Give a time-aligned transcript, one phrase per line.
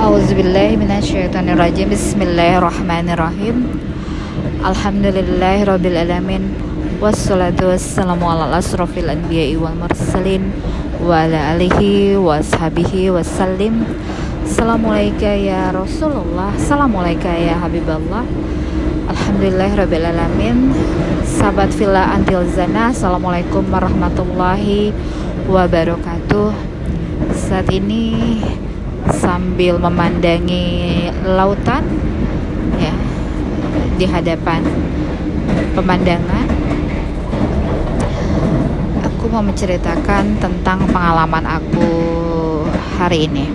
[0.00, 3.68] Auzubillahiminasyaitonirrajim Bismillahirrahmanirrahim.
[4.64, 6.56] Alhamdulillahirrabbilalamin
[7.04, 10.56] Wassalatu wassalamu ala asrafil anbiya'i wal mursalin
[11.04, 13.84] Wa ala alihi wa ashabihi wassalim
[14.48, 16.48] Assalamualaikum ya Rasulullah.
[16.56, 18.24] Assalamualaikum ya Habiballah
[19.04, 20.72] Alhamdulillahirrabbilalamin
[21.28, 24.96] Sahabat Villa Antil Zana Assalamualaikum warahmatullahi
[25.44, 26.56] wabarakatuh.
[27.36, 28.40] Saat ini
[29.08, 31.84] sambil memandangi lautan
[32.76, 32.92] ya
[33.96, 34.60] di hadapan
[35.72, 36.46] pemandangan.
[39.08, 41.88] Aku mau menceritakan tentang pengalaman aku
[43.00, 43.46] hari ini.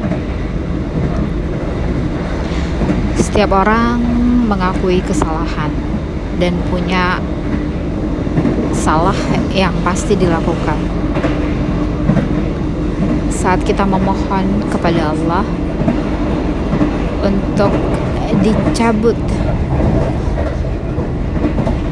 [3.19, 3.99] Setiap orang
[4.45, 5.69] mengakui kesalahan
[6.37, 7.19] dan punya
[8.71, 9.17] salah
[9.51, 10.77] yang pasti dilakukan
[13.45, 15.45] saat kita memohon kepada Allah
[17.21, 17.69] untuk
[18.41, 19.13] dicabut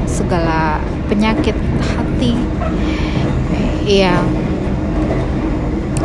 [0.10, 1.54] segala penyakit
[1.94, 2.34] hati
[3.86, 4.26] yang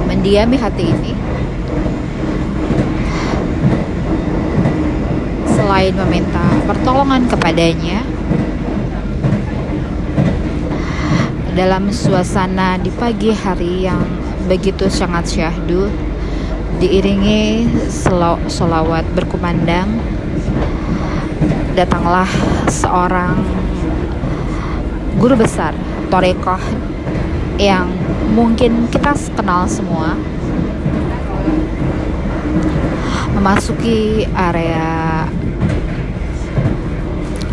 [0.05, 1.17] mendiami hati ini.
[5.49, 8.05] Selain meminta pertolongan kepadanya
[11.57, 15.93] dalam suasana di pagi hari yang begitu sangat syahdu
[16.81, 17.69] diiringi
[18.49, 20.01] solawat berkumandang
[21.77, 22.27] datanglah
[22.73, 23.45] seorang
[25.21, 25.77] guru besar
[26.09, 26.63] Torekoh
[27.61, 27.93] yang
[28.33, 30.17] mungkin kita kenal semua.
[33.37, 35.29] Memasuki area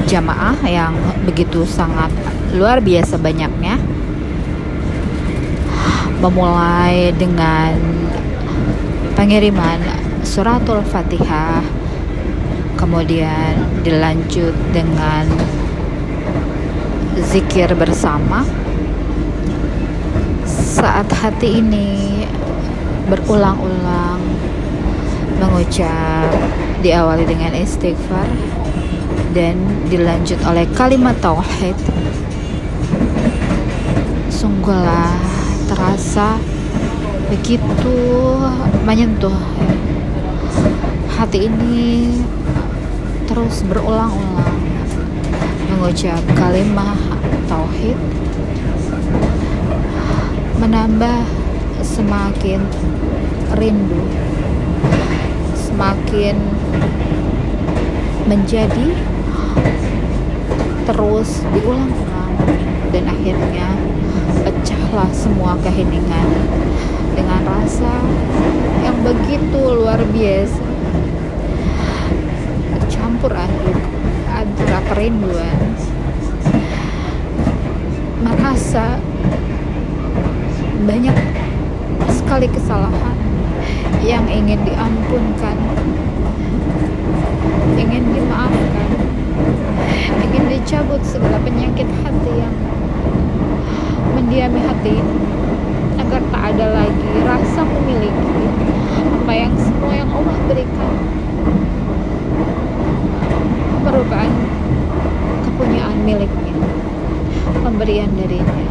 [0.07, 0.93] jamaah yang
[1.25, 2.09] begitu sangat
[2.55, 3.77] luar biasa banyaknya
[6.25, 7.77] memulai dengan
[9.13, 9.77] pengiriman
[10.25, 11.61] suratul fatihah
[12.73, 13.53] kemudian
[13.85, 15.29] dilanjut dengan
[17.29, 18.41] zikir bersama.
[20.49, 22.25] Saat hati ini
[23.05, 24.17] berulang-ulang
[25.37, 26.33] mengucap
[26.81, 28.25] diawali dengan istighfar
[29.37, 29.61] dan
[29.93, 31.77] dilanjut oleh kalimat tauhid.
[34.33, 35.34] Sungguhlah
[35.75, 36.39] terasa
[37.27, 37.95] begitu
[38.87, 39.35] menyentuh.
[41.11, 42.15] Hati ini
[43.27, 44.55] terus berulang-ulang
[45.67, 46.95] mengucap kalimat
[47.51, 47.99] tauhid
[50.55, 51.19] menambah
[51.83, 52.63] semakin
[53.59, 54.01] rindu
[55.53, 56.39] semakin
[58.25, 58.95] menjadi
[60.87, 62.33] terus diulang-ulang
[62.95, 63.67] dan akhirnya
[64.95, 66.27] pecahlah semua keheningan
[67.19, 67.99] dengan rasa
[68.79, 70.63] yang begitu luar biasa.
[72.71, 73.75] Bercampur aduk
[74.31, 75.59] antara kerinduan.
[78.23, 78.95] Merasa
[80.87, 81.17] banyak
[82.15, 83.19] sekali kesalahan
[83.99, 85.59] yang ingin diampunkan
[87.75, 88.89] ingin dimaafkan
[90.23, 92.55] ingin dicabut segala penyakit hati yang
[94.15, 94.97] mendiami hati
[96.01, 98.43] agar tak ada lagi rasa memiliki
[99.25, 100.93] apa yang semua yang Allah berikan.
[103.85, 104.31] Merupakan
[105.45, 106.55] kepunyaan miliknya
[107.63, 108.65] pemberian darinya.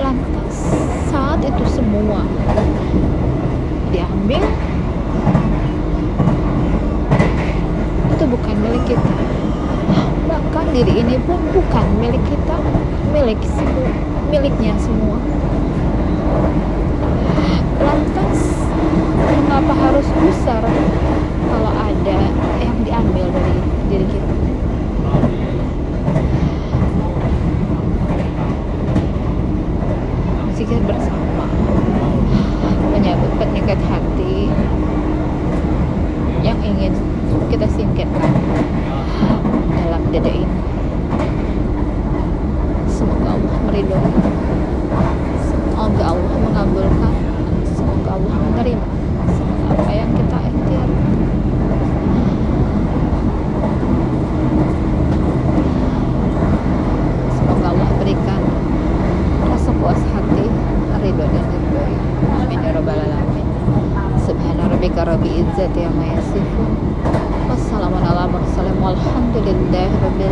[0.00, 0.56] Lantas
[1.12, 2.24] saat itu semua
[3.92, 4.44] diambil
[8.12, 9.14] itu bukan milik kita
[10.32, 12.56] bahkan diri ini pun bukan milik kita
[13.14, 15.20] milik semua miliknya semua.
[17.76, 18.40] Lantas
[19.44, 20.64] mengapa harus besar
[21.52, 22.16] kalau ada
[22.64, 23.56] yang diambil dari
[23.92, 24.34] diri kita?
[30.56, 31.44] Zikir bersama
[32.96, 34.48] menyambut penyakit hati
[36.40, 36.96] yang ingin
[37.52, 38.32] kita singkirkan
[39.76, 40.56] dalam dada ini
[43.02, 44.12] semoga Allah meridhoi.
[45.42, 47.14] Semoga Allah mengabulkan.
[47.74, 48.86] Semoga Allah menerima.
[49.72, 50.88] Apa yang kita ikhtiar.
[57.34, 58.42] Semoga Allah berikan
[59.50, 60.46] rasa puas hati
[61.02, 61.94] ridho dan ridhoi.
[62.38, 63.46] Amin ya rabbal alamin.
[64.22, 66.70] Subhana rabbika rabbil izzati amma yasifun.
[67.50, 68.38] Wassalamualaikum
[68.78, 70.31] warahmatullahi wabarakatuh